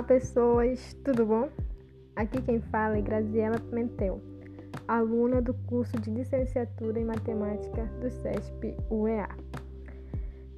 Olá 0.00 0.06
pessoas, 0.06 0.96
tudo 1.04 1.26
bom? 1.26 1.50
Aqui 2.16 2.40
quem 2.40 2.58
fala 2.58 2.96
é 2.96 3.02
Graziela 3.02 3.60
Pimentel, 3.60 4.18
aluna 4.88 5.42
do 5.42 5.52
curso 5.52 6.00
de 6.00 6.10
licenciatura 6.10 6.98
em 6.98 7.04
matemática 7.04 7.84
do 8.00 8.08
CESP 8.08 8.74
UEA. 8.90 9.28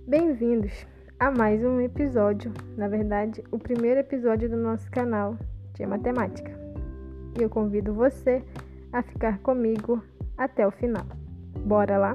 Bem-vindos 0.06 0.86
a 1.18 1.28
mais 1.32 1.60
um 1.64 1.80
episódio, 1.80 2.52
na 2.76 2.86
verdade, 2.86 3.42
o 3.50 3.58
primeiro 3.58 3.98
episódio 3.98 4.48
do 4.48 4.56
nosso 4.56 4.88
canal 4.92 5.36
de 5.74 5.84
matemática. 5.86 6.52
E 7.36 7.42
eu 7.42 7.50
convido 7.50 7.92
você 7.92 8.44
a 8.92 9.02
ficar 9.02 9.40
comigo 9.40 10.00
até 10.38 10.64
o 10.64 10.70
final. 10.70 11.04
Bora 11.66 11.98
lá? 11.98 12.14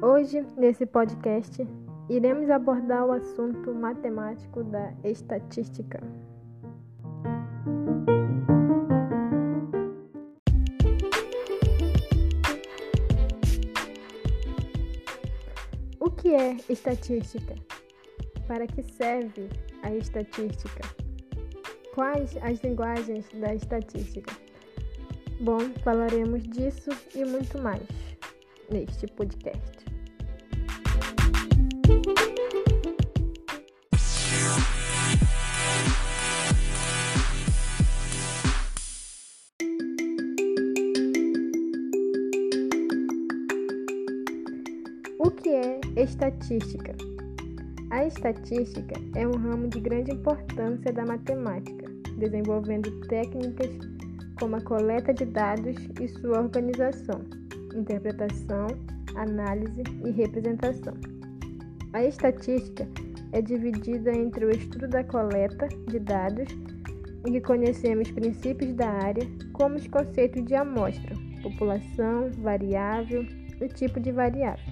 Hoje, 0.00 0.46
nesse 0.56 0.86
podcast, 0.86 1.66
iremos 2.08 2.48
abordar 2.50 3.04
o 3.04 3.10
assunto 3.10 3.74
matemático 3.74 4.62
da 4.62 4.94
estatística. 5.02 6.00
O 15.98 16.10
que 16.12 16.28
é 16.32 16.56
estatística? 16.68 17.56
Para 18.46 18.68
que 18.68 18.84
serve 18.84 19.48
a 19.82 19.92
estatística? 19.92 20.82
Quais 21.96 22.36
as 22.42 22.60
linguagens 22.62 23.28
da 23.40 23.52
estatística? 23.52 24.32
Bom, 25.40 25.58
falaremos 25.82 26.44
disso 26.44 26.90
e 27.16 27.24
muito 27.24 27.60
mais 27.60 27.82
neste 28.70 29.06
podcast. 29.08 29.77
O 45.18 45.30
que 45.30 45.50
é 45.50 45.80
estatística? 45.96 46.94
A 47.90 48.06
estatística 48.06 48.94
é 49.14 49.26
um 49.26 49.32
ramo 49.32 49.68
de 49.68 49.80
grande 49.80 50.12
importância 50.12 50.92
da 50.92 51.04
matemática, 51.04 51.90
desenvolvendo 52.18 52.90
técnicas 53.08 53.70
como 54.38 54.56
a 54.56 54.60
coleta 54.60 55.12
de 55.12 55.24
dados 55.24 55.76
e 56.00 56.08
sua 56.08 56.40
organização, 56.40 57.20
interpretação, 57.74 58.66
análise 59.16 59.82
e 60.04 60.10
representação. 60.10 60.94
A 61.94 62.04
estatística 62.04 62.86
é 63.32 63.40
dividida 63.40 64.14
entre 64.14 64.44
o 64.44 64.50
estudo 64.50 64.86
da 64.86 65.02
coleta 65.02 65.68
de 65.88 65.98
dados, 65.98 66.48
em 67.26 67.32
que 67.32 67.40
conhecemos 67.40 68.10
princípios 68.10 68.74
da 68.74 68.90
área, 68.90 69.26
como 69.54 69.76
os 69.76 69.86
conceitos 69.86 70.44
de 70.44 70.54
amostra, 70.54 71.16
população, 71.42 72.30
variável 72.42 73.24
e 73.58 73.68
tipo 73.68 73.98
de 73.98 74.12
variável. 74.12 74.64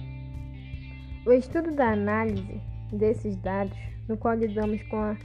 O 1.25 1.31
estudo 1.31 1.71
da 1.71 1.91
análise 1.91 2.61
desses 2.93 3.35
dados, 3.37 3.77
no 4.07 4.15
qual 4.15 4.35
lidamos 4.35 4.81
com 4.83 4.97
a 4.97 5.17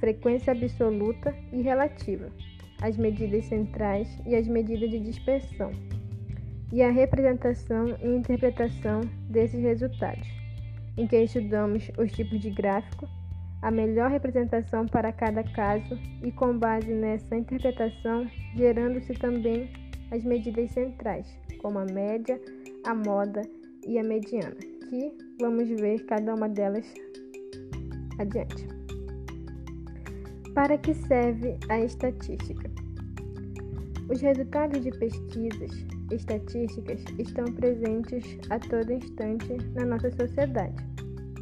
frequência 0.00 0.52
absoluta 0.52 1.34
e 1.52 1.60
relativa, 1.60 2.32
as 2.80 2.96
medidas 2.96 3.44
centrais 3.44 4.08
e 4.26 4.34
as 4.34 4.48
medidas 4.48 4.90
de 4.90 4.98
dispersão 4.98 5.70
e 6.72 6.82
a 6.82 6.90
representação 6.90 7.96
e 8.02 8.16
interpretação 8.16 9.02
desses 9.28 9.62
resultados, 9.62 10.43
em 10.96 11.06
que 11.06 11.16
estudamos 11.22 11.90
os 11.98 12.12
tipos 12.12 12.40
de 12.40 12.50
gráfico, 12.50 13.08
a 13.62 13.70
melhor 13.70 14.10
representação 14.10 14.86
para 14.86 15.12
cada 15.12 15.42
caso 15.42 15.98
e, 16.22 16.30
com 16.30 16.58
base 16.58 16.92
nessa 16.92 17.36
interpretação, 17.36 18.28
gerando-se 18.54 19.14
também 19.14 19.70
as 20.10 20.22
medidas 20.22 20.70
centrais, 20.70 21.26
como 21.62 21.78
a 21.78 21.86
média, 21.86 22.40
a 22.84 22.94
moda 22.94 23.42
e 23.86 23.98
a 23.98 24.04
mediana, 24.04 24.54
que 24.88 25.12
vamos 25.40 25.68
ver 25.68 26.04
cada 26.04 26.34
uma 26.34 26.48
delas 26.48 26.92
adiante. 28.18 28.68
Para 30.54 30.78
que 30.78 30.94
serve 30.94 31.56
a 31.68 31.80
estatística? 31.80 32.73
Os 34.08 34.20
resultados 34.20 34.82
de 34.82 34.90
pesquisas 34.90 35.70
estatísticas 36.10 37.02
estão 37.18 37.46
presentes 37.46 38.38
a 38.50 38.58
todo 38.58 38.92
instante 38.92 39.56
na 39.74 39.86
nossa 39.86 40.10
sociedade. 40.10 40.76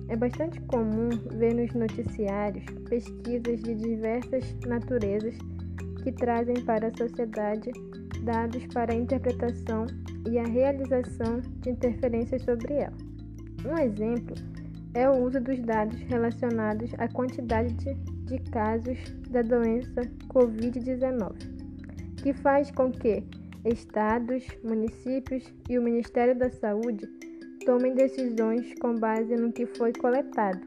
É 0.08 0.16
bastante 0.16 0.60
comum 0.62 1.08
ver 1.38 1.54
nos 1.54 1.72
noticiários 1.74 2.64
pesquisas 2.88 3.62
de 3.62 3.74
diversas 3.74 4.54
naturezas 4.66 5.34
que 6.04 6.12
trazem 6.12 6.54
para 6.64 6.86
a 6.86 6.96
sociedade 6.96 7.72
dados 8.22 8.64
para 8.66 8.92
a 8.92 8.96
interpretação 8.96 9.86
e 10.30 10.38
a 10.38 10.44
realização 10.44 11.40
de 11.60 11.70
interferências 11.70 12.42
sobre 12.42 12.74
ela. 12.74 12.96
Um 13.64 13.76
exemplo 13.76 14.36
é 14.94 15.08
o 15.08 15.24
uso 15.24 15.40
dos 15.40 15.58
dados 15.60 15.98
relacionados 16.02 16.92
à 16.98 17.08
quantidade 17.08 17.74
de, 17.74 17.94
de 18.26 18.38
casos 18.50 18.98
da 19.30 19.42
doença 19.42 20.02
Covid-19 20.28 21.51
que 22.22 22.32
faz 22.32 22.70
com 22.70 22.90
que 22.90 23.22
estados, 23.64 24.46
municípios 24.62 25.52
e 25.68 25.78
o 25.78 25.82
Ministério 25.82 26.36
da 26.38 26.50
Saúde 26.50 27.06
tomem 27.64 27.94
decisões 27.94 28.74
com 28.80 28.94
base 28.94 29.34
no 29.36 29.52
que 29.52 29.66
foi 29.66 29.92
coletado, 29.92 30.60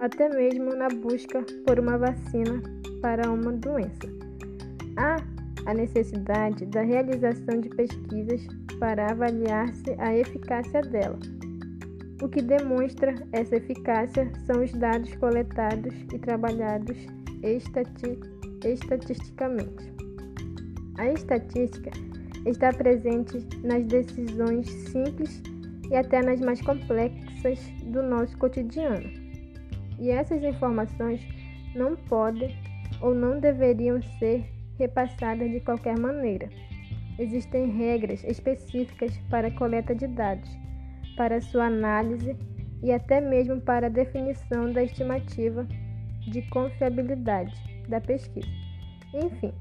até 0.00 0.28
mesmo 0.28 0.74
na 0.74 0.88
busca 0.88 1.44
por 1.66 1.78
uma 1.78 1.98
vacina 1.98 2.62
para 3.00 3.30
uma 3.30 3.52
doença. 3.52 4.08
Há 4.96 5.16
a 5.66 5.74
necessidade 5.74 6.66
da 6.66 6.82
realização 6.82 7.60
de 7.60 7.68
pesquisas 7.70 8.46
para 8.78 9.10
avaliar-se 9.10 9.94
a 9.98 10.16
eficácia 10.16 10.82
dela. 10.82 11.18
O 12.22 12.28
que 12.28 12.40
demonstra 12.40 13.14
essa 13.32 13.56
eficácia 13.56 14.30
são 14.46 14.62
os 14.62 14.72
dados 14.72 15.14
coletados 15.16 15.94
e 16.12 16.18
trabalhados 16.18 16.96
estati 17.42 18.18
estatisticamente. 18.64 19.93
A 20.98 21.08
estatística 21.08 21.90
está 22.46 22.72
presente 22.72 23.38
nas 23.62 23.84
decisões 23.84 24.68
simples 24.70 25.42
e 25.90 25.96
até 25.96 26.22
nas 26.22 26.40
mais 26.40 26.60
complexas 26.60 27.58
do 27.84 28.02
nosso 28.02 28.36
cotidiano. 28.38 29.08
E 29.98 30.10
essas 30.10 30.42
informações 30.42 31.20
não 31.74 31.96
podem 31.96 32.54
ou 33.00 33.14
não 33.14 33.40
deveriam 33.40 34.00
ser 34.18 34.44
repassadas 34.78 35.50
de 35.50 35.60
qualquer 35.60 35.98
maneira. 35.98 36.48
Existem 37.18 37.70
regras 37.70 38.24
específicas 38.24 39.16
para 39.30 39.48
a 39.48 39.50
coleta 39.50 39.94
de 39.94 40.06
dados, 40.06 40.50
para 41.16 41.40
sua 41.40 41.66
análise 41.66 42.36
e 42.82 42.92
até 42.92 43.20
mesmo 43.20 43.60
para 43.60 43.86
a 43.86 43.90
definição 43.90 44.72
da 44.72 44.82
estimativa 44.82 45.66
de 46.26 46.42
confiabilidade 46.50 47.54
da 47.88 48.00
pesquisa. 48.00 48.48
Enfim, 49.14 49.52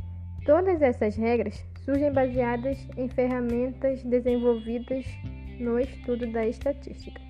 Todas 0.46 0.82
essas 0.82 1.16
regras 1.16 1.64
surgem 1.86 2.12
baseadas 2.12 2.78
em 2.98 3.08
ferramentas 3.08 4.04
desenvolvidas 4.04 5.06
no 5.58 5.80
estudo 5.80 6.30
da 6.34 6.46
estatística. 6.46 7.22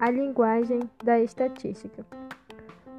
A 0.00 0.10
linguagem 0.10 0.80
da 1.04 1.20
estatística. 1.20 2.04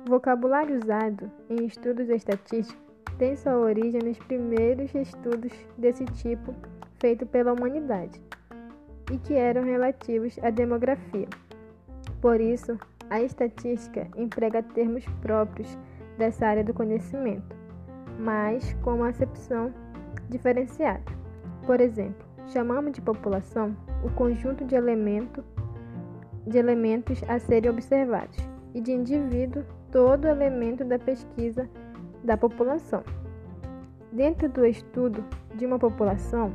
O 0.08 0.12
vocabulário 0.12 0.78
usado 0.78 1.30
em 1.50 1.66
estudos 1.66 2.08
estatísticos 2.08 2.82
tem 3.18 3.36
sua 3.36 3.58
origem 3.58 4.02
nos 4.02 4.18
primeiros 4.20 4.96
estudos 4.96 5.52
desse 5.78 6.06
tipo 6.06 6.56
feito 6.98 7.26
pela 7.26 7.52
humanidade 7.52 8.31
e 9.12 9.18
que 9.18 9.34
eram 9.34 9.64
relativos 9.64 10.40
à 10.42 10.50
demografia. 10.50 11.28
Por 12.22 12.40
isso, 12.40 12.78
a 13.10 13.22
estatística 13.22 14.08
emprega 14.16 14.64
termos 14.64 15.06
próprios 15.22 15.78
dessa 16.18 16.48
área 16.48 16.64
do 16.64 16.74
conhecimento, 16.74 17.56
mas 18.18 18.74
com 18.82 18.96
uma 18.96 19.10
acepção 19.10 19.74
diferenciada. 20.30 21.04
Por 21.66 21.82
exemplo, 21.82 22.26
chamamos 22.48 22.94
de 22.94 23.02
população 23.02 23.76
o 24.04 24.10
conjunto 24.12 24.64
de, 24.66 24.76
elemento, 24.76 25.44
de 26.48 26.58
elementos 26.58 27.22
a 27.28 27.38
serem 27.38 27.70
observados 27.70 28.38
e 28.74 28.82
de 28.82 28.94
indivíduo 28.94 29.64
todo 29.92 30.28
elemento 30.28 30.86
da 30.86 30.98
pesquisa 30.98 31.70
da 32.24 32.38
população. 32.38 33.04
Dentro 34.12 34.50
do 34.50 34.66
estudo 34.66 35.24
de 35.56 35.66
uma 35.66 35.78
população, 35.78 36.52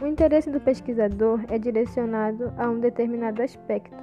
O 0.00 0.06
interesse 0.06 0.50
do 0.50 0.60
pesquisador 0.60 1.44
é 1.48 1.58
direcionado 1.58 2.52
a 2.56 2.70
um 2.70 2.80
determinado 2.80 3.42
aspecto, 3.42 3.94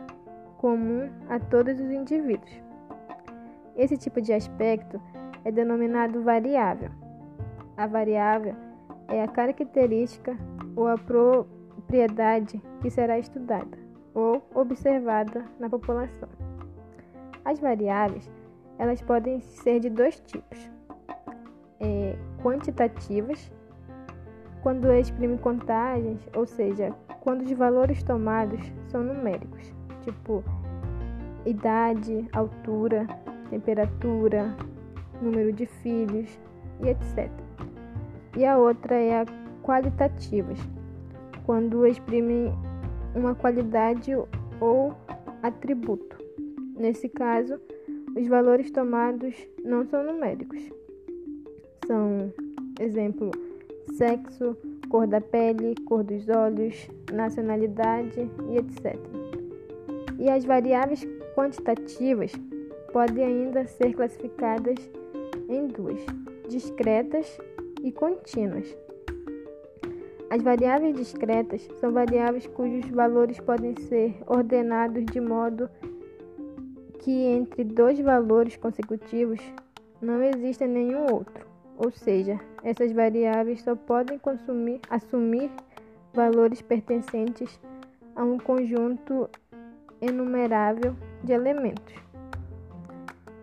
comum 0.58 1.10
a 1.28 1.40
todos 1.40 1.80
os 1.80 1.90
indivíduos. 1.90 2.52
Esse 3.76 3.98
tipo 3.98 4.22
de 4.22 4.32
aspecto 4.32 5.02
é 5.44 5.52
denominado 5.52 6.22
variável. 6.22 6.92
A 7.76 7.88
variável 7.88 8.56
é 9.08 9.24
a 9.24 9.28
característica 9.28 10.38
ou 10.76 10.88
a 10.88 10.98
propriedade 10.98 12.62
que 12.80 12.92
será 12.92 13.18
estudada 13.18 13.78
ou 14.14 14.48
observada 14.54 15.46
na 15.60 15.68
população. 15.68 16.30
As 17.44 17.60
variáveis 17.60 18.30
elas 18.78 19.02
podem 19.02 19.42
ser 19.42 19.80
de 19.80 19.90
dois 19.90 20.20
tipos: 20.20 20.70
é, 21.80 22.16
quantitativas, 22.44 23.52
quando 24.68 24.92
exprimem 24.92 25.38
contagens, 25.38 26.20
ou 26.36 26.46
seja, 26.46 26.94
quando 27.22 27.44
os 27.44 27.52
valores 27.54 28.04
tomados 28.04 28.60
são 28.90 29.02
numéricos, 29.02 29.74
tipo 30.02 30.44
idade, 31.46 32.28
altura, 32.34 33.08
temperatura, 33.50 34.54
número 35.22 35.54
de 35.54 35.66
filhos 35.66 36.38
e 36.84 36.90
etc. 36.90 37.32
E 38.36 38.44
a 38.46 38.58
outra 38.58 38.96
é 38.96 39.22
a 39.22 39.26
qualitativas, 39.64 40.60
quando 41.46 41.88
exprimem 41.88 42.52
uma 43.16 43.34
qualidade 43.34 44.12
ou 44.60 44.94
atributo. 45.44 46.18
Nesse 46.76 47.08
caso, 47.08 47.58
os 48.18 48.28
valores 48.28 48.70
tomados 48.70 49.34
não 49.64 49.86
são 49.86 50.04
numéricos. 50.04 50.62
São, 51.88 52.34
exemplo, 52.82 53.32
sexo, 53.94 54.58
cor 54.90 55.08
da 55.08 55.22
pele, 55.22 55.76
cor 55.86 56.04
dos 56.04 56.28
olhos, 56.30 56.88
nacionalidade 57.12 58.30
e 58.50 58.58
etc. 58.58 58.98
E 60.20 60.30
as 60.30 60.46
variáveis 60.46 61.06
quantitativas 61.36 62.32
podem 62.92 63.24
ainda 63.24 63.66
ser 63.66 63.94
classificadas 63.94 64.78
em 65.48 65.68
duas: 65.68 66.02
discretas 66.48 67.38
e 67.84 67.92
contínuas. 67.92 68.76
As 70.30 70.42
variáveis 70.42 70.96
discretas 70.96 71.68
são 71.80 71.94
variáveis 71.94 72.46
cujos 72.48 72.90
valores 72.90 73.40
podem 73.40 73.74
ser 73.88 74.14
ordenados 74.28 75.06
de 75.06 75.22
modo 75.22 75.70
que 77.00 77.24
entre 77.24 77.64
dois 77.64 77.98
valores 78.00 78.58
consecutivos 78.58 79.40
não 80.02 80.22
exista 80.22 80.68
nenhum 80.68 81.06
outro, 81.14 81.47
ou 81.78 81.92
seja, 81.92 82.40
essas 82.64 82.92
variáveis 82.92 83.62
só 83.62 83.76
podem 83.76 84.18
consumir, 84.18 84.82
assumir 84.90 85.52
valores 86.14 86.62
pertencentes 86.62 87.60
a 88.16 88.24
um 88.24 88.38
conjunto 88.40 89.30
enumerável 90.02 90.96
de 91.24 91.34
elementos. 91.34 91.94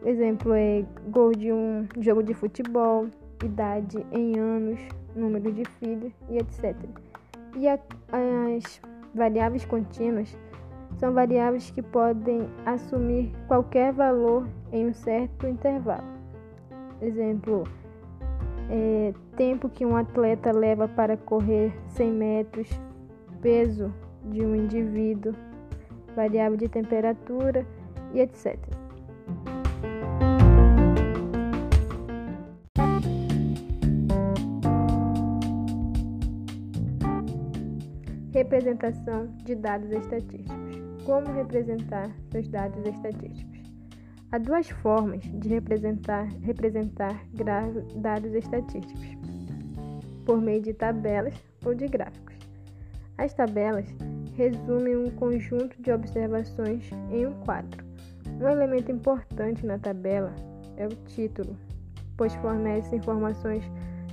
Exemplo 0.05 0.53
é 0.53 0.85
gol 1.09 1.33
de 1.33 1.53
um 1.53 1.87
jogo 2.01 2.23
de 2.23 2.35
futebol, 2.35 3.07
idade 3.43 4.05
em 4.13 4.39
anos, 4.39 4.81
número 5.15 5.53
de 5.53 5.65
filhos 5.79 6.13
e 6.29 6.39
etc. 6.39 6.77
E 7.57 7.69
a, 7.69 7.79
as 8.57 8.81
variáveis 9.15 9.65
contínuas 9.65 10.37
são 10.99 11.13
variáveis 11.13 11.71
que 11.71 11.83
podem 11.83 12.49
assumir 12.67 13.33
qualquer 13.47 13.93
valor 13.93 14.47
em 14.73 14.89
um 14.89 14.93
certo 14.93 15.47
intervalo. 15.47 16.05
Exemplo, 17.01 17.65
é, 18.71 19.13
tempo 19.37 19.69
que 19.69 19.85
um 19.85 19.97
atleta 19.97 20.53
leva 20.53 20.89
para 20.89 21.17
correr 21.17 21.73
100 21.89 22.13
metros, 22.13 22.69
peso 23.41 23.93
de 24.25 24.45
um 24.45 24.55
indivíduo, 24.55 25.35
variável 26.15 26.57
de 26.57 26.69
temperatura 26.69 27.67
e 28.13 28.21
etc. 28.21 28.59
Representação 38.33 39.29
de 39.45 39.55
dados 39.55 39.91
estatísticos. 39.91 40.83
Como 41.05 41.33
representar 41.33 42.11
seus 42.33 42.49
dados 42.49 42.85
estatísticos? 42.85 43.54
Há 44.33 44.39
duas 44.39 44.69
formas 44.69 45.23
de 45.23 45.49
representar, 45.49 46.27
representar 46.43 47.21
dados 47.97 48.33
estatísticos: 48.35 49.17
por 50.25 50.41
meio 50.41 50.63
de 50.63 50.75
tabelas 50.75 51.35
ou 51.65 51.75
de 51.75 51.87
gráficos. 51.87 52.35
As 53.17 53.33
tabelas 53.33 53.87
resumem 54.35 54.97
um 54.97 55.11
conjunto 55.11 55.81
de 55.81 55.93
observações 55.93 56.91
em 57.11 57.27
um 57.27 57.35
quadro. 57.41 57.85
Um 58.41 58.49
elemento 58.49 58.91
importante 58.91 59.65
na 59.65 59.79
tabela 59.79 60.35
é 60.77 60.87
o 60.87 60.95
título, 61.07 61.57
pois 62.17 62.35
fornece 62.37 62.97
informações 62.97 63.65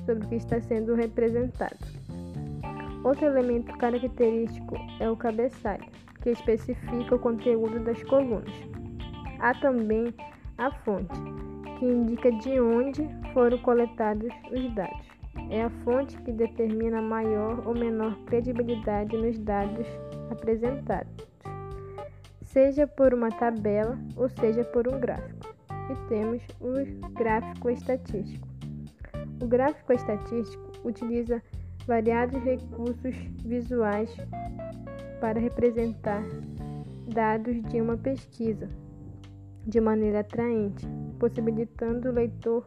sobre 0.05 0.25
o 0.25 0.29
que 0.29 0.35
está 0.35 0.61
sendo 0.61 0.93
representado. 0.93 1.77
Outro 3.03 3.25
elemento 3.25 3.75
característico 3.77 4.75
é 4.99 5.09
o 5.09 5.17
cabeçalho 5.17 5.85
que 6.21 6.29
especifica 6.29 7.15
o 7.15 7.19
conteúdo 7.19 7.79
das 7.79 8.03
colunas. 8.03 8.53
Há 9.41 9.55
também 9.55 10.13
a 10.59 10.69
fonte, 10.69 11.19
que 11.79 11.85
indica 11.85 12.31
de 12.31 12.59
onde 12.59 13.09
foram 13.33 13.57
coletados 13.57 14.29
os 14.51 14.75
dados. 14.75 15.07
É 15.49 15.63
a 15.63 15.69
fonte 15.83 16.15
que 16.17 16.31
determina 16.31 17.01
maior 17.01 17.67
ou 17.67 17.73
menor 17.73 18.15
credibilidade 18.25 19.17
nos 19.17 19.39
dados 19.39 19.87
apresentados, 20.29 21.27
seja 22.43 22.85
por 22.85 23.15
uma 23.15 23.29
tabela 23.29 23.97
ou 24.15 24.29
seja 24.29 24.63
por 24.63 24.87
um 24.87 24.99
gráfico. 24.99 25.49
E 25.89 26.07
temos 26.07 26.43
o 26.59 27.09
gráfico 27.13 27.71
estatístico. 27.71 28.47
O 29.41 29.47
gráfico 29.47 29.91
estatístico 29.91 30.71
utiliza 30.83 31.41
variados 31.87 32.39
recursos 32.43 33.15
visuais 33.43 34.15
para 35.19 35.39
representar 35.39 36.21
dados 37.11 37.59
de 37.63 37.81
uma 37.81 37.97
pesquisa 37.97 38.69
de 39.65 39.79
maneira 39.79 40.21
atraente, 40.21 40.87
possibilitando 41.19 42.09
o 42.09 42.13
leitor 42.13 42.65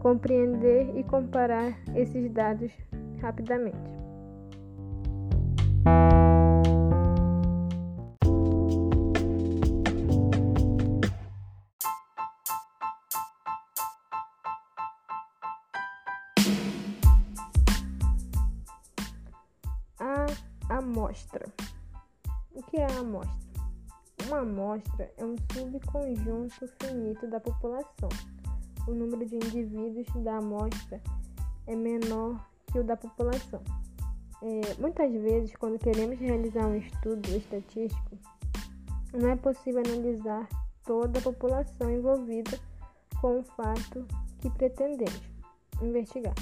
compreender 0.00 0.96
e 0.96 1.04
comparar 1.04 1.78
esses 1.94 2.32
dados 2.32 2.72
rapidamente. 3.20 3.78
A 19.98 20.78
amostra. 20.78 21.46
O 22.54 22.62
que 22.62 22.78
é 22.78 22.86
a 22.86 22.98
amostra? 23.00 23.49
Uma 24.30 24.42
amostra 24.42 25.12
é 25.16 25.24
um 25.24 25.34
subconjunto 25.52 26.68
finito 26.80 27.26
da 27.26 27.40
população. 27.40 28.08
O 28.86 28.92
número 28.92 29.26
de 29.26 29.34
indivíduos 29.34 30.06
da 30.22 30.36
amostra 30.36 31.02
é 31.66 31.74
menor 31.74 32.40
que 32.66 32.78
o 32.78 32.84
da 32.84 32.96
população. 32.96 33.60
É, 34.40 34.80
muitas 34.80 35.10
vezes, 35.10 35.56
quando 35.56 35.80
queremos 35.80 36.16
realizar 36.20 36.64
um 36.64 36.76
estudo 36.76 37.28
estatístico, 37.28 38.16
não 39.12 39.30
é 39.30 39.34
possível 39.34 39.82
analisar 39.84 40.48
toda 40.84 41.18
a 41.18 41.22
população 41.22 41.90
envolvida 41.90 42.56
com 43.20 43.40
o 43.40 43.42
fato 43.42 44.06
que 44.38 44.48
pretendemos 44.50 45.22
investigar. 45.82 46.36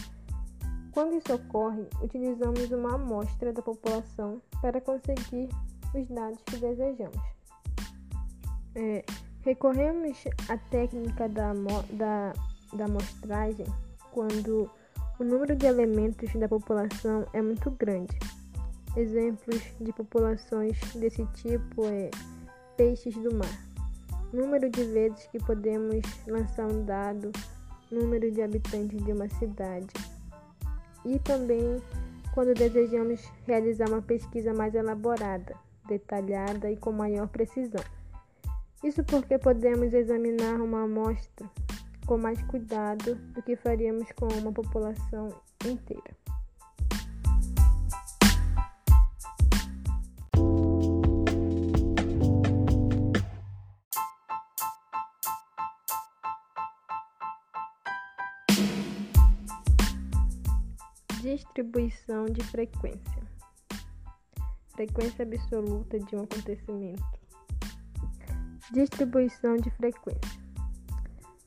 Quando 0.93 1.15
isso 1.15 1.33
ocorre, 1.33 1.89
utilizamos 2.03 2.71
uma 2.71 2.97
amostra 2.97 3.51
da 3.51 3.63
população 3.63 4.43
para 4.61 4.79
conseguir 4.79 5.49
os 5.95 6.07
dados 6.09 6.43
que 6.43 6.59
desejamos. 6.59 7.38
É, 8.81 9.05
recorremos 9.43 10.23
à 10.49 10.57
técnica 10.57 11.29
da, 11.29 11.53
da, 11.91 12.33
da 12.73 12.85
amostragem 12.85 13.67
quando 14.13 14.71
o 15.19 15.25
número 15.25 15.57
de 15.57 15.67
elementos 15.67 16.33
da 16.35 16.49
população 16.49 17.27
é 17.33 17.43
muito 17.43 17.73
grande. 17.73 18.17
Exemplos 18.97 19.61
de 19.81 19.93
populações 19.93 20.79
desse 20.95 21.27
tipo 21.35 21.87
é 21.87 22.09
peixes 22.77 23.17
do 23.17 23.35
mar. 23.35 23.51
Número 24.33 24.71
de 24.71 24.85
vezes 24.85 25.27
que 25.33 25.41
podemos 25.41 26.05
lançar 26.29 26.71
um 26.71 26.85
dado, 26.85 27.33
número 27.91 28.31
de 28.31 28.43
habitantes 28.43 29.05
de 29.05 29.11
uma 29.11 29.29
cidade. 29.29 29.93
E 31.05 31.19
também 31.19 31.83
quando 32.33 32.55
desejamos 32.55 33.29
realizar 33.45 33.89
uma 33.89 34.03
pesquisa 34.03 34.55
mais 34.55 34.73
elaborada 34.73 35.57
detalhada 35.89 36.71
e 36.71 36.77
com 36.77 36.93
maior 36.93 37.27
precisão. 37.27 37.83
Isso 38.83 39.03
porque 39.03 39.37
podemos 39.39 39.93
examinar 39.93 40.61
uma 40.61 40.85
amostra 40.85 41.51
com 42.07 42.17
mais 42.17 42.41
cuidado 42.45 43.17
do 43.17 43.43
que 43.43 43.57
faríamos 43.57 44.11
com 44.13 44.29
uma 44.29 44.53
população 44.53 45.29
inteira. 45.67 46.17
Distribuição 61.21 62.27
de 62.27 62.45
frequência. 62.45 63.23
Frequência 64.69 65.25
absoluta 65.25 65.99
de 65.99 66.15
um 66.15 66.23
acontecimento 66.23 67.18
Distribuição 68.71 69.57
de 69.57 69.71
frequência. 69.71 70.41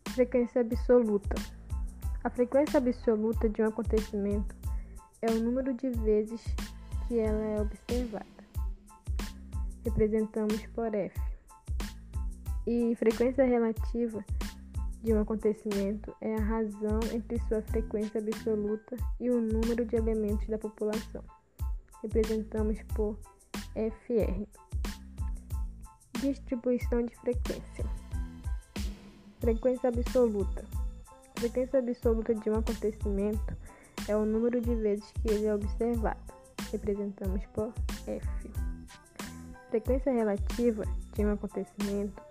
Frequência 0.09 0.61
absoluta. 0.61 1.35
A 2.23 2.29
frequência 2.31 2.79
absoluta 2.79 3.47
de 3.47 3.61
um 3.61 3.67
acontecimento 3.67 4.55
é 5.21 5.29
o 5.29 5.39
número 5.39 5.71
de 5.75 5.91
vezes 5.91 6.41
que 7.07 7.19
ela 7.19 7.39
é 7.39 7.61
observada. 7.61 8.25
Representamos 9.85 10.65
por 10.73 10.95
F. 10.95 11.21
E 12.65 12.95
frequência 12.95 13.45
relativa 13.45 14.25
de 15.03 15.13
um 15.13 15.21
acontecimento 15.21 16.15
é 16.21 16.33
a 16.33 16.41
razão 16.41 16.99
entre 17.13 17.39
sua 17.47 17.61
frequência 17.61 18.19
absoluta 18.19 18.97
e 19.19 19.29
o 19.29 19.39
número 19.39 19.85
de 19.85 19.95
elementos 19.95 20.47
da 20.47 20.57
população. 20.57 21.23
Representamos 22.01 22.81
por 22.95 23.15
FR. 23.75 24.70
Distribuição 26.21 27.03
de 27.03 27.15
frequência. 27.15 27.83
Frequência 29.39 29.89
absoluta. 29.89 30.63
frequência 31.35 31.79
absoluta 31.79 32.35
de 32.35 32.47
um 32.47 32.59
acontecimento 32.59 33.57
é 34.07 34.15
o 34.15 34.23
número 34.23 34.61
de 34.61 34.75
vezes 34.75 35.11
que 35.13 35.31
ele 35.31 35.47
é 35.47 35.55
observado. 35.55 36.19
Representamos 36.71 37.43
por 37.47 37.73
F. 38.05 38.51
Frequência 39.71 40.13
relativa 40.13 40.83
de 41.15 41.25
um 41.25 41.33
acontecimento 41.33 42.21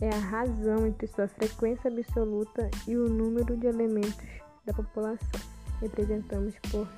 é 0.00 0.08
a 0.08 0.18
razão 0.18 0.84
entre 0.84 1.06
sua 1.06 1.28
frequência 1.28 1.88
absoluta 1.88 2.68
e 2.88 2.96
o 2.96 3.08
número 3.08 3.56
de 3.56 3.68
elementos 3.68 4.42
da 4.64 4.74
população. 4.74 5.40
Representamos 5.80 6.56
por 6.72 6.88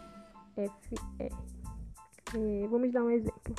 FR. 0.57 1.35
É, 2.35 2.67
vamos 2.67 2.91
dar 2.93 3.03
um 3.03 3.11
exemplo. 3.11 3.55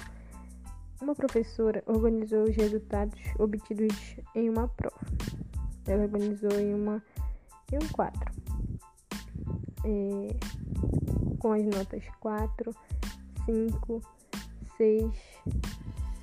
Uma 1.02 1.14
professora 1.14 1.84
organizou 1.86 2.44
os 2.44 2.56
resultados 2.56 3.20
obtidos 3.38 4.16
em 4.34 4.50
uma 4.50 4.68
prova. 4.68 5.00
Ela 5.86 6.04
organizou 6.04 6.52
em, 6.60 6.74
uma, 6.74 7.04
em 7.72 7.78
um 7.78 7.88
quadro, 7.90 8.32
é, 9.84 11.38
com 11.40 11.52
as 11.52 11.64
notas 11.66 12.04
4, 12.20 12.75
5, 13.46 14.02
6, 14.78 15.12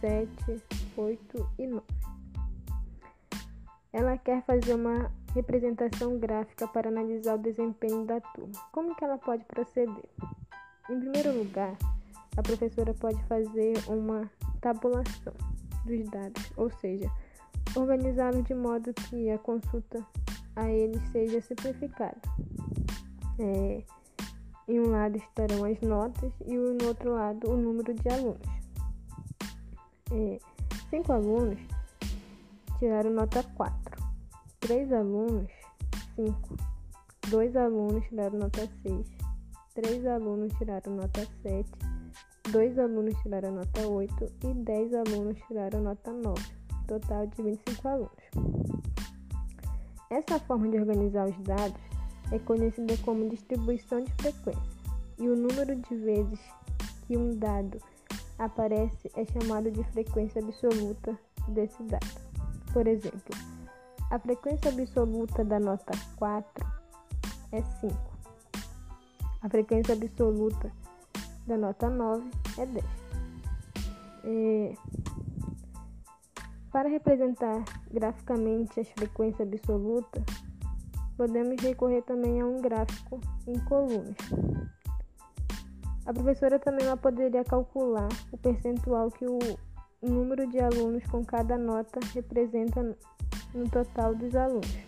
7, 0.00 0.62
8 0.96 1.48
e 1.58 1.66
9. 1.66 1.82
Ela 3.92 4.16
quer 4.16 4.42
fazer 4.44 4.74
uma 4.74 5.12
representação 5.34 6.18
gráfica 6.18 6.66
para 6.66 6.88
analisar 6.88 7.34
o 7.34 7.42
desempenho 7.42 8.04
da 8.06 8.20
turma. 8.20 8.52
Como 8.72 8.96
que 8.96 9.04
ela 9.04 9.18
pode 9.18 9.44
proceder? 9.44 10.08
Em 10.90 10.98
primeiro 10.98 11.38
lugar, 11.38 11.76
a 12.36 12.42
professora 12.42 12.94
pode 12.94 13.22
fazer 13.24 13.74
uma 13.88 14.30
tabulação 14.60 15.34
dos 15.84 16.08
dados, 16.08 16.50
ou 16.56 16.70
seja, 16.70 17.10
organizá-los 17.76 18.44
de 18.44 18.54
modo 18.54 18.92
que 18.94 19.30
a 19.30 19.38
consulta 19.38 20.04
a 20.56 20.70
eles 20.70 21.02
seja 21.10 21.40
simplificada. 21.40 22.20
É, 23.38 23.82
em 24.68 24.80
um 24.80 24.90
lado 24.90 25.16
estarão 25.16 25.64
as 25.64 25.80
notas 25.80 26.32
e 26.46 26.54
no 26.54 26.86
outro 26.86 27.12
lado 27.12 27.50
o 27.50 27.56
número 27.56 27.92
de 27.92 28.08
alunos. 28.08 28.40
É, 30.10 30.38
cinco 30.88 31.12
alunos 31.12 31.58
tiraram 32.78 33.10
nota 33.10 33.42
4, 33.42 34.04
três 34.60 34.92
alunos 34.92 35.50
5, 36.16 36.56
dois 37.28 37.56
alunos 37.56 38.04
tiraram 38.08 38.38
nota 38.38 38.68
6, 38.82 39.06
três 39.74 40.06
alunos 40.06 40.52
tiraram 40.58 40.96
nota 40.96 41.26
7 41.42 41.92
Dois 42.50 42.76
alunos 42.78 43.14
tiraram 43.22 43.52
nota 43.52 43.86
8 43.86 44.32
e 44.44 44.54
10 44.54 44.94
alunos 44.94 45.38
tiraram 45.46 45.80
nota 45.80 46.12
9, 46.12 46.42
total 46.88 47.26
de 47.28 47.42
25 47.42 47.88
alunos. 47.88 48.10
Essa 50.10 50.38
forma 50.40 50.68
de 50.68 50.78
organizar 50.78 51.28
os 51.28 51.38
dados 51.44 51.80
é 52.32 52.38
conhecida 52.40 52.94
como 53.04 53.28
distribuição 53.28 54.02
de 54.02 54.12
frequência, 54.14 54.60
e 55.18 55.28
o 55.28 55.36
número 55.36 55.76
de 55.76 55.94
vezes 55.94 56.40
que 57.06 57.16
um 57.16 57.38
dado 57.38 57.78
aparece 58.38 59.10
é 59.14 59.24
chamado 59.24 59.70
de 59.70 59.84
frequência 59.92 60.42
absoluta 60.42 61.16
desse 61.48 61.82
dado. 61.84 62.20
Por 62.72 62.86
exemplo, 62.88 63.36
a 64.10 64.18
frequência 64.18 64.70
absoluta 64.70 65.44
da 65.44 65.60
nota 65.60 65.92
4 66.16 66.66
é 67.52 67.62
5. 67.62 67.94
A 69.40 69.48
frequência 69.48 69.94
absoluta 69.94 70.81
da 71.46 71.56
nota 71.56 71.88
9 71.88 72.30
é 72.58 72.66
10. 72.66 72.84
É... 74.24 74.74
Para 76.70 76.88
representar 76.88 77.64
graficamente 77.90 78.80
as 78.80 78.88
frequências 78.88 79.46
absolutas, 79.46 80.24
podemos 81.16 81.60
recorrer 81.62 82.02
também 82.02 82.40
a 82.40 82.46
um 82.46 82.60
gráfico 82.60 83.20
em 83.46 83.58
colunas. 83.64 84.16
A 86.06 86.12
professora 86.12 86.58
também 86.58 86.84
poderia 86.96 87.44
calcular 87.44 88.08
o 88.32 88.38
percentual 88.38 89.10
que 89.10 89.26
o 89.26 89.38
número 90.00 90.48
de 90.48 90.58
alunos 90.58 91.04
com 91.06 91.24
cada 91.24 91.56
nota 91.58 92.00
representa 92.14 92.96
no 93.54 93.68
total 93.70 94.14
dos 94.14 94.34
alunos. 94.34 94.78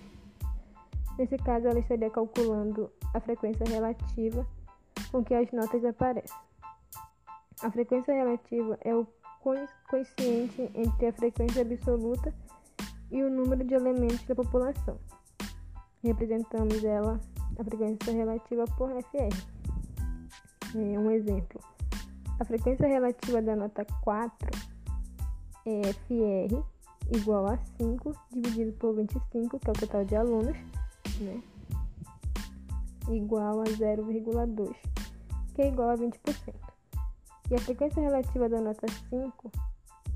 Nesse 1.18 1.36
caso, 1.36 1.68
ela 1.68 1.78
estaria 1.78 2.10
calculando 2.10 2.90
a 3.12 3.20
frequência 3.20 3.64
relativa 3.68 4.44
com 5.14 5.22
que 5.22 5.32
as 5.32 5.48
notas 5.52 5.84
aparecem. 5.84 6.36
A 7.62 7.70
frequência 7.70 8.12
relativa 8.12 8.76
é 8.80 8.92
o 8.96 9.06
coeficiente 9.88 10.68
entre 10.74 11.06
a 11.06 11.12
frequência 11.12 11.62
absoluta 11.62 12.34
e 13.12 13.22
o 13.22 13.30
número 13.30 13.62
de 13.62 13.74
elementos 13.74 14.24
da 14.24 14.34
população. 14.34 14.98
Representamos 16.02 16.82
ela, 16.82 17.20
a 17.56 17.62
frequência 17.62 18.12
relativa, 18.12 18.64
por 18.76 18.90
FR. 18.90 19.38
É 20.74 20.98
um 20.98 21.08
exemplo. 21.12 21.60
A 22.40 22.44
frequência 22.44 22.88
relativa 22.88 23.40
da 23.40 23.54
nota 23.54 23.86
4 24.02 24.50
é 25.66 25.92
FR 25.92 26.60
igual 27.16 27.46
a 27.46 27.56
5 27.78 28.12
dividido 28.32 28.72
por 28.72 28.96
25, 28.96 29.60
que 29.60 29.68
é 29.68 29.70
o 29.70 29.74
total 29.74 30.04
de 30.04 30.16
alunos, 30.16 30.56
né? 31.20 31.40
igual 33.08 33.60
a 33.60 33.64
0,2 33.64 34.93
que 35.54 35.62
é 35.62 35.68
igual 35.68 35.90
a 35.90 35.96
20%. 35.96 36.54
E 37.50 37.54
a 37.54 37.58
frequência 37.58 38.02
relativa 38.02 38.48
da 38.48 38.60
nota 38.60 38.86
5 39.10 39.52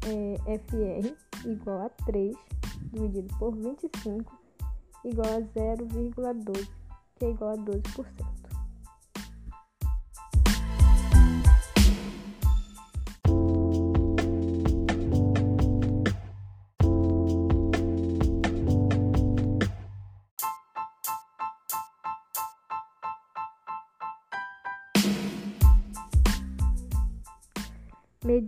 é 0.06 0.58
FR 0.58 1.14
igual 1.46 1.86
a 1.86 1.88
3 2.06 2.36
dividido 2.92 3.36
por 3.38 3.54
25 3.54 4.38
igual 5.04 5.28
a 5.28 5.40
0,12, 5.40 6.68
que 7.16 7.24
é 7.24 7.30
igual 7.30 7.50
a 7.50 7.56
12%. 7.56 8.37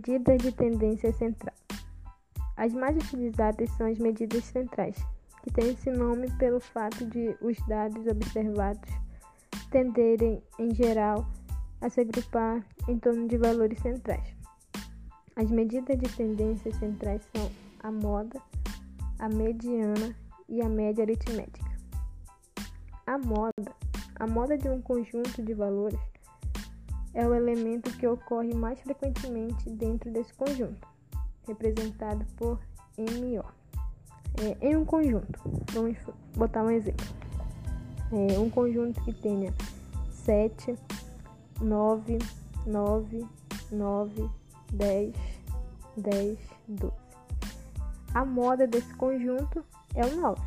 Medidas 0.07 0.41
de 0.41 0.51
tendência 0.51 1.13
central. 1.13 1.53
As 2.57 2.73
mais 2.73 2.97
utilizadas 2.97 3.69
são 3.73 3.85
as 3.85 3.99
medidas 3.99 4.45
centrais, 4.45 4.97
que 5.43 5.51
têm 5.51 5.73
esse 5.73 5.91
nome 5.91 6.27
pelo 6.37 6.59
fato 6.59 7.05
de 7.05 7.37
os 7.39 7.55
dados 7.67 8.07
observados 8.07 8.89
tenderem, 9.69 10.41
em 10.57 10.73
geral, 10.73 11.27
a 11.81 11.87
se 11.87 12.01
agrupar 12.01 12.65
em 12.87 12.97
torno 12.97 13.27
de 13.27 13.37
valores 13.37 13.79
centrais. 13.79 14.35
As 15.35 15.51
medidas 15.51 15.99
de 15.99 16.09
tendência 16.17 16.73
centrais 16.73 17.21
são 17.35 17.51
a 17.83 17.91
moda, 17.91 18.41
a 19.19 19.29
mediana 19.29 20.15
e 20.49 20.63
a 20.63 20.67
média 20.67 21.03
aritmética. 21.03 21.69
A 23.05 23.19
moda, 23.19 23.71
a 24.15 24.25
moda 24.25 24.57
de 24.57 24.67
um 24.67 24.81
conjunto 24.81 25.43
de 25.43 25.53
valores 25.53 25.99
é 27.13 27.27
o 27.27 27.33
elemento 27.33 27.91
que 27.97 28.07
ocorre 28.07 28.53
mais 28.53 28.79
frequentemente 28.81 29.69
dentro 29.69 30.11
desse 30.11 30.33
conjunto, 30.33 30.87
representado 31.47 32.25
por 32.37 32.59
MO. 32.97 33.43
É, 34.41 34.69
em 34.69 34.75
um 34.75 34.85
conjunto, 34.85 35.39
vamos 35.73 35.97
botar 36.35 36.63
um 36.63 36.71
exemplo. 36.71 37.05
É, 38.11 38.39
um 38.39 38.49
conjunto 38.49 39.01
que 39.03 39.13
tenha 39.13 39.53
7, 40.11 40.75
9, 41.61 42.17
9, 42.65 43.27
9, 43.71 44.29
10, 44.73 45.15
10, 45.97 46.39
12. 46.67 46.93
A 48.13 48.25
moda 48.25 48.67
desse 48.67 48.93
conjunto 48.95 49.63
é 49.95 50.05
o 50.05 50.15
9. 50.15 50.41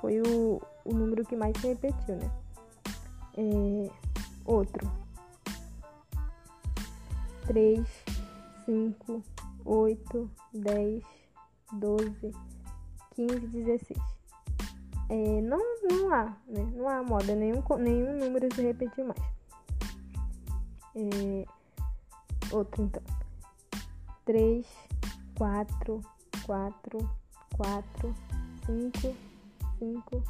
Foi 0.00 0.20
o, 0.20 0.60
o 0.84 0.94
número 0.94 1.24
que 1.24 1.36
mais 1.36 1.56
se 1.60 1.68
repetiu, 1.68 2.16
né? 2.16 2.30
É, 3.36 3.90
outro, 4.44 4.90
3, 7.46 7.86
5, 8.66 9.22
8, 9.64 10.30
10, 10.54 11.02
12, 11.72 12.32
15, 13.14 13.46
16. 13.46 14.00
É, 15.08 15.40
não, 15.42 15.58
não 15.82 16.12
há, 16.12 16.24
né? 16.46 16.64
Não 16.74 16.88
há 16.88 17.02
moda, 17.02 17.34
nenhum, 17.34 17.62
nenhum 17.78 18.18
número 18.18 18.54
se 18.54 18.62
repetiu 18.62 19.06
mais. 19.06 19.20
É, 20.94 21.44
outro 22.54 22.84
então. 22.84 23.02
3, 24.24 24.66
4, 25.36 26.00
4, 26.46 27.10
4, 27.56 28.14
5, 28.66 29.16
5, 29.78 30.22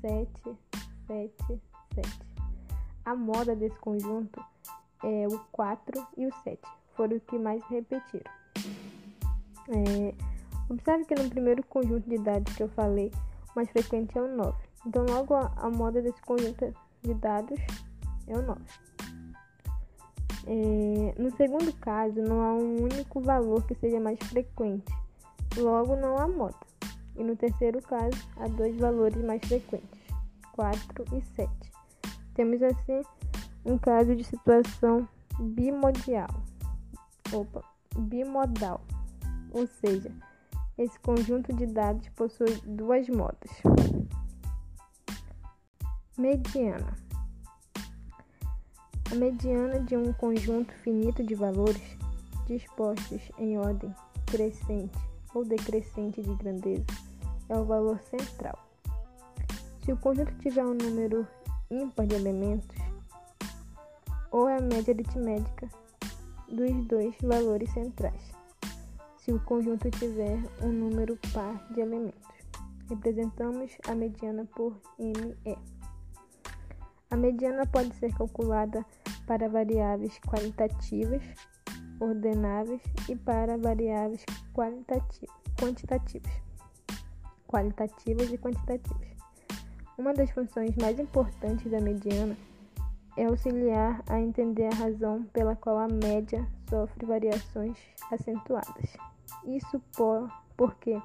7, 0.00 0.58
7, 1.06 1.60
7. 1.94 2.08
A 3.04 3.14
moda 3.16 3.56
desse 3.56 3.76
conjunto 3.78 4.40
é 5.02 5.26
o 5.28 5.38
4 5.52 6.06
e 6.16 6.26
o 6.26 6.32
7. 6.42 6.60
Foram 6.96 7.16
os 7.16 7.22
que 7.24 7.38
mais 7.38 7.62
repetiram. 7.64 8.30
É, 9.68 10.14
observe 10.68 11.04
que 11.04 11.14
no 11.14 11.28
primeiro 11.28 11.62
conjunto 11.64 12.08
de 12.08 12.18
dados 12.18 12.54
que 12.54 12.62
eu 12.62 12.68
falei, 12.70 13.10
o 13.50 13.52
mais 13.56 13.70
frequente 13.70 14.16
é 14.18 14.22
o 14.22 14.36
9. 14.36 14.56
Então, 14.86 15.04
logo 15.04 15.34
a, 15.34 15.52
a 15.56 15.70
moda 15.70 16.00
desse 16.02 16.20
conjunto 16.22 16.74
de 17.02 17.14
dados 17.14 17.58
é 18.26 18.36
o 18.36 18.42
9. 18.42 18.60
É, 20.46 21.14
no 21.20 21.30
segundo 21.36 21.72
caso, 21.74 22.20
não 22.22 22.42
há 22.42 22.54
um 22.54 22.82
único 22.82 23.20
valor 23.20 23.62
que 23.66 23.74
seja 23.74 24.00
mais 24.00 24.18
frequente, 24.18 24.92
logo 25.56 25.96
não 25.96 26.18
há 26.18 26.26
moda. 26.26 26.56
E 27.16 27.22
no 27.22 27.36
terceiro 27.36 27.82
caso, 27.82 28.16
há 28.36 28.48
dois 28.48 28.76
valores 28.76 29.22
mais 29.22 29.40
frequentes, 29.46 30.00
4 30.52 31.04
e 31.16 31.22
7. 31.36 31.50
Temos 32.34 32.62
assim 32.62 33.02
um 33.64 33.78
caso 33.78 34.14
de 34.16 34.24
situação 34.24 35.08
bimodial, 35.38 36.28
opa, 37.32 37.62
bimodal, 37.96 38.80
ou 39.52 39.66
seja, 39.66 40.10
esse 40.78 40.98
conjunto 41.00 41.52
de 41.52 41.66
dados 41.66 42.08
possui 42.10 42.60
duas 42.64 43.08
modas. 43.08 43.50
Mediana. 46.16 46.96
A 49.10 49.14
mediana 49.14 49.80
de 49.80 49.96
um 49.96 50.12
conjunto 50.12 50.72
finito 50.74 51.22
de 51.22 51.34
valores 51.34 51.82
dispostos 52.46 53.20
em 53.38 53.58
ordem 53.58 53.94
crescente 54.26 54.96
ou 55.34 55.44
decrescente 55.44 56.22
de 56.22 56.34
grandeza 56.34 56.86
é 57.48 57.56
o 57.56 57.64
valor 57.64 58.00
central. 58.00 58.58
Se 59.84 59.92
o 59.92 59.96
conjunto 59.96 60.32
tiver 60.38 60.64
um 60.64 60.74
número 60.74 61.26
ímpar 61.70 62.06
de 62.06 62.14
elementos, 62.14 62.76
ou 64.30 64.48
é 64.48 64.56
a 64.56 64.60
média 64.60 64.94
aritmética 64.94 65.68
dos 66.48 66.84
dois 66.86 67.14
valores 67.22 67.70
centrais, 67.70 68.32
se 69.18 69.32
o 69.32 69.40
conjunto 69.44 69.90
tiver 69.90 70.38
um 70.62 70.68
número 70.68 71.18
par 71.32 71.72
de 71.72 71.80
elementos. 71.80 72.28
Representamos 72.88 73.76
a 73.86 73.94
mediana 73.94 74.44
por 74.56 74.76
ME. 74.98 75.58
A 77.10 77.16
mediana 77.16 77.66
pode 77.66 77.94
ser 77.96 78.12
calculada 78.14 78.84
para 79.26 79.48
variáveis 79.48 80.18
qualitativas, 80.20 81.22
ordenáveis 82.00 82.82
e 83.08 83.14
para 83.14 83.56
variáveis 83.56 84.24
quantitativas, 84.52 86.32
qualitativas 87.46 88.32
e 88.32 88.38
quantitativas. 88.38 89.08
Uma 89.98 90.14
das 90.14 90.30
funções 90.30 90.74
mais 90.76 90.98
importantes 90.98 91.70
da 91.70 91.80
mediana 91.80 92.36
é 93.20 93.26
auxiliar 93.26 94.02
a 94.08 94.18
entender 94.18 94.66
a 94.66 94.74
razão 94.74 95.24
pela 95.24 95.54
qual 95.54 95.76
a 95.76 95.88
média 95.88 96.46
sofre 96.70 97.04
variações 97.04 97.76
acentuadas. 98.10 98.96
Isso 99.44 99.78
por, 99.94 100.30
porque 100.56 100.98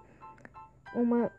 uma 0.95 1.29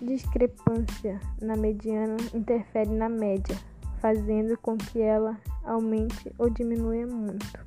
discrepância 0.00 1.20
na 1.42 1.56
mediana 1.56 2.16
interfere 2.32 2.88
na 2.88 3.06
média, 3.06 3.54
fazendo 3.98 4.56
com 4.56 4.78
que 4.78 4.98
ela 4.98 5.38
aumente 5.62 6.32
ou 6.38 6.48
diminua 6.48 7.06
muito. 7.06 7.62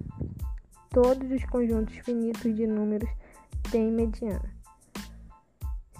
Todos 0.90 1.32
os 1.32 1.46
conjuntos 1.46 1.96
finitos 1.98 2.56
de 2.56 2.66
números 2.66 3.10
têm 3.70 3.92
mediana. 3.92 4.58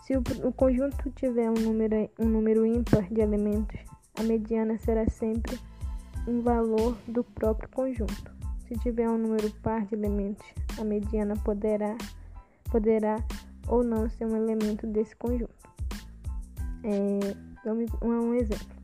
Se 0.02 0.18
o, 0.18 0.24
o 0.44 0.52
conjunto 0.52 1.12
tiver 1.12 1.52
um 1.52 1.62
número, 1.62 2.10
um 2.18 2.26
número 2.26 2.66
ímpar 2.66 3.04
de 3.14 3.22
elementos, 3.22 3.80
a 4.18 4.24
mediana 4.24 4.76
será 4.80 5.08
sempre 5.08 5.60
um 6.28 6.42
valor 6.42 6.98
do 7.08 7.24
próprio 7.24 7.70
conjunto. 7.70 8.36
Se 8.68 8.76
tiver 8.80 9.10
um 9.10 9.18
número 9.18 9.50
par 9.62 9.86
de 9.86 9.96
elementos, 9.96 10.46
a 10.78 10.84
mediana 10.84 11.36
poderá, 11.38 11.98
poderá 12.70 13.16
ou 13.68 13.84
não 13.84 14.10
ser 14.10 14.26
um 14.26 14.36
elemento 14.36 14.86
desse 14.88 15.16
conjunto. 15.16 15.56
É, 16.84 17.36
vamos 17.64 17.90
um, 18.02 18.34
exemplo. 18.34 18.76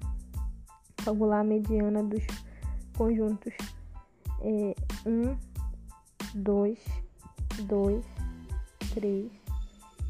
Calcular 1.04 1.42
a 1.42 1.44
mediana 1.44 2.02
dos 2.02 2.26
conjuntos 2.98 3.54
é 4.42 4.74
1, 5.06 5.38
2, 6.36 6.80
2, 7.64 8.06
3, 8.94 9.32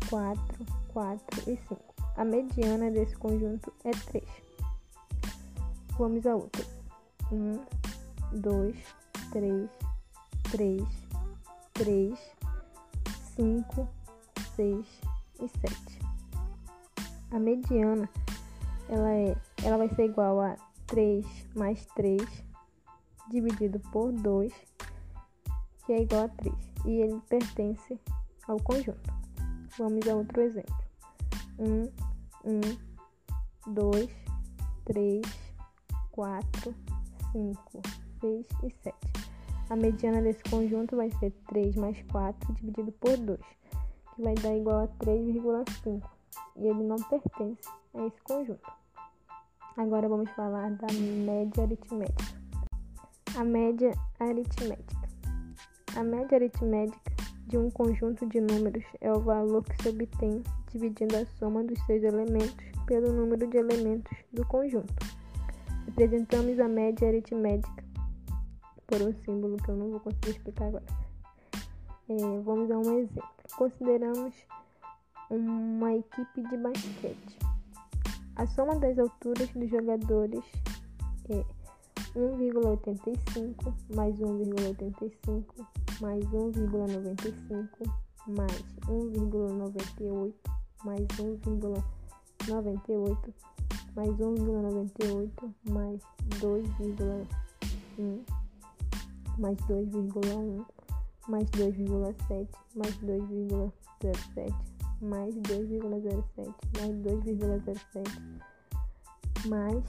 4, 0.10 0.65
4 0.93 1.52
e 1.52 1.58
5. 1.67 1.93
A 2.15 2.24
mediana 2.24 2.91
desse 2.91 3.17
conjunto 3.17 3.74
é 3.84 3.91
3. 3.91 4.24
Vamos 5.98 6.26
a 6.28 6.36
outra. 6.36 6.73
1, 7.32 7.60
2, 8.40 8.76
3, 9.32 9.70
3, 10.52 10.84
3, 11.74 12.20
5, 13.36 13.90
6 14.56 14.86
e 15.42 15.48
7. 15.48 16.00
A 17.32 17.40
mediana 17.40 18.10
ela, 18.90 19.12
é, 19.12 19.36
ela 19.64 19.78
vai 19.78 19.90
ser 19.90 20.06
igual 20.06 20.40
a 20.42 20.56
3 20.88 21.26
mais 21.56 21.86
3 21.96 22.22
dividido 23.30 23.80
por 23.92 24.12
2, 24.12 24.54
que 25.86 25.94
é 25.94 26.02
igual 26.02 26.26
a 26.26 26.30
3, 26.30 26.56
e 26.86 27.02
ele 27.02 27.20
pertence 27.28 28.00
ao 28.48 28.60
conjunto. 28.60 29.14
Vamos 29.78 30.08
a 30.08 30.16
outro 30.16 30.42
exemplo. 30.42 30.76
1, 31.58 31.92
1, 32.46 33.74
2, 33.74 34.10
3, 34.86 35.22
4, 36.12 36.76
5, 37.34 37.82
6 38.22 38.46
e 38.63 38.69
7. 38.84 38.96
A 39.69 39.76
mediana 39.76 40.22
desse 40.22 40.43
conjunto 40.43 40.96
vai 40.96 41.10
ser 41.19 41.32
3 41.50 41.76
mais 41.76 42.02
4 42.12 42.54
dividido 42.54 42.91
por 42.93 43.17
2, 43.17 43.39
que 44.15 44.22
vai 44.22 44.36
dar 44.36 44.56
igual 44.56 44.84
a 44.84 44.88
3,5, 45.04 46.02
e 46.56 46.67
ele 46.67 46.84
não 46.84 46.98
pertence 46.98 47.67
a 47.96 48.06
esse 48.06 48.22
conjunto. 48.22 48.72
Agora 49.76 50.08
vamos 50.08 50.30
falar 50.32 50.69
da 50.72 50.88
média 50.93 51.63
aritmética. 51.63 52.39
A 53.36 53.43
média 53.43 53.91
aritmética. 54.19 55.10
A 55.96 56.04
média 56.04 56.38
aritmética 56.38 57.12
de 57.48 57.58
um 57.58 57.72
conjunto 57.72 58.28
de 58.28 58.39
números 58.39 58.84
é 59.02 59.12
o 59.12 59.19
valor 59.19 59.63
que 59.63 59.82
se 59.82 59.89
obtém 59.89 60.43
dividindo 60.72 61.17
a 61.17 61.26
soma 61.38 61.63
dos 61.63 61.84
seus 61.86 62.04
elementos 62.04 62.65
pelo 62.86 63.12
número 63.12 63.48
de 63.48 63.58
elementos 63.58 64.15
do 64.32 64.46
conjunto. 64.46 64.93
Representamos 65.96 66.60
a 66.60 66.68
média 66.68 67.08
aritmética 67.08 67.84
por 68.88 69.00
um 69.00 69.14
símbolo 69.24 69.58
que 69.58 69.70
eu 69.70 69.76
não 69.76 69.92
vou 69.92 70.00
conseguir 70.00 70.32
explicar 70.32 70.66
agora. 70.66 70.84
É, 72.10 72.16
vamos 72.44 72.68
dar 72.68 72.80
um 72.80 72.98
exemplo. 72.98 73.30
Consideramos 73.56 74.34
uma 75.30 75.94
equipe 75.94 76.42
de 76.50 76.58
basquete. 76.58 77.38
A 78.38 78.48
soma 78.48 78.80
das 78.80 78.98
alturas 78.98 79.48
dos 79.50 79.70
jogadores 79.70 80.44
é 81.30 81.46
1,85 82.16 83.72
mais 83.96 84.16
1,85 84.16 85.44
mais 86.02 86.26
1,95 86.26 87.68
mais 88.30 88.66
1,98 88.88 90.34
mais 90.84 91.02
1,98 91.02 93.53
mais 93.96 94.10
1,98 94.10 95.30
mais 95.70 96.00
2,1 96.40 98.20
mais 99.38 99.56
2,1 99.56 100.66
mais 101.28 101.46
2,7 101.46 102.48
mais 102.76 102.92
2,07 103.04 104.52
mais 105.02 105.30
2,07 105.30 106.52
mais 106.80 106.94
2,07 106.94 108.04
mais 109.48 109.84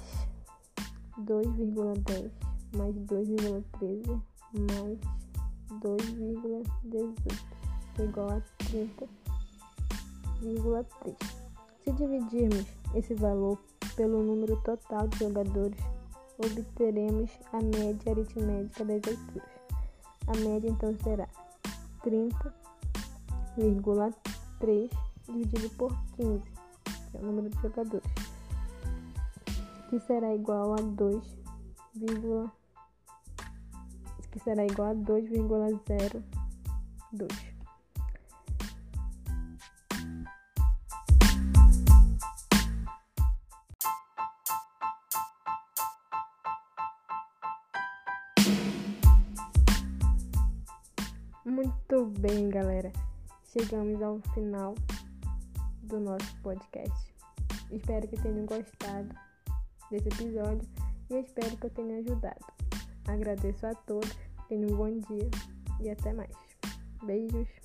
2,10 1.20 2.30
mais 2.76 2.92
2,13 2.92 4.20
mais 4.54 4.98
2,18 5.80 7.54
igual 8.02 8.30
a 8.30 8.40
30,3. 8.58 11.14
Se 11.84 11.92
dividirmos 11.92 12.66
esse 12.94 13.14
valor 13.14 13.58
pelo 13.96 14.22
número 14.22 14.56
total 14.62 15.08
de 15.08 15.18
jogadores, 15.18 15.80
obteremos 16.38 17.30
a 17.52 17.60
média 17.60 18.12
aritmética 18.12 18.84
das 18.84 19.02
alturas. 19.06 19.48
A 20.26 20.32
média 20.38 20.68
então 20.68 20.96
será 21.02 21.28
30,3 22.02 24.90
dividido 25.26 25.70
por 25.70 25.96
15, 26.16 26.42
que 27.10 27.16
é 27.16 27.20
o 27.20 27.24
número 27.24 27.48
de 27.50 27.62
jogadores, 27.62 28.10
que 29.90 30.00
será 30.00 30.34
igual 30.34 30.74
a 30.74 30.82
2, 30.82 31.24
que 34.32 34.40
será 34.40 34.66
igual 34.66 34.90
a 34.90 34.94
2,02. 34.94 37.53
Bem, 52.26 52.48
galera. 52.48 52.90
Chegamos 53.52 54.00
ao 54.00 54.18
final 54.32 54.74
do 55.82 56.00
nosso 56.00 56.34
podcast. 56.42 57.14
Espero 57.70 58.08
que 58.08 58.16
tenham 58.16 58.46
gostado 58.46 59.14
desse 59.90 60.08
episódio 60.08 60.66
e 61.10 61.16
espero 61.16 61.54
que 61.58 61.66
eu 61.66 61.70
tenha 61.70 61.98
ajudado. 61.98 62.46
Agradeço 63.06 63.66
a 63.66 63.74
todos, 63.74 64.10
tenham 64.48 64.70
um 64.70 64.76
bom 64.76 64.98
dia 65.00 65.30
e 65.82 65.90
até 65.90 66.14
mais. 66.14 66.34
Beijos. 67.04 67.63